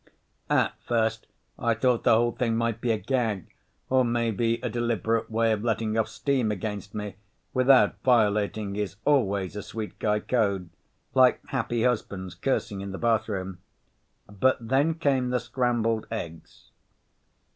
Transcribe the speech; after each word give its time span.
At 0.49 0.73
first 0.81 1.27
I 1.59 1.75
thought 1.75 2.03
the 2.05 2.15
whole 2.15 2.31
thing 2.31 2.55
might 2.57 2.81
be 2.81 2.89
a 2.91 2.97
gag, 2.97 3.53
or 3.87 4.03
maybe 4.03 4.55
a 4.63 4.67
deliberate 4.67 5.29
way 5.29 5.51
of 5.51 5.63
letting 5.63 5.95
off 5.95 6.07
steam 6.09 6.51
against 6.51 6.95
me 6.95 7.17
without 7.53 8.01
violating 8.01 8.73
his 8.73 8.95
always 9.05 9.55
a 9.55 9.61
sweet 9.61 9.99
guy 9.99 10.19
code—like 10.19 11.45
happy 11.49 11.83
husbands 11.83 12.33
cursing 12.33 12.81
in 12.81 12.91
the 12.93 12.97
bathroom—but 12.97 14.57
then 14.69 14.95
came 14.95 15.29
the 15.29 15.39
scrambled 15.39 16.07
eggs. 16.09 16.71